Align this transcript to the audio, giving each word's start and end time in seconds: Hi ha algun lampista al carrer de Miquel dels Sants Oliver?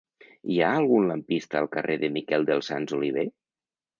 Hi 0.53 0.55
ha 0.61 0.69
algun 0.77 1.05
lampista 1.09 1.59
al 1.59 1.69
carrer 1.77 1.99
de 2.05 2.11
Miquel 2.17 2.47
dels 2.49 2.73
Sants 2.73 2.97
Oliver? 3.01 3.27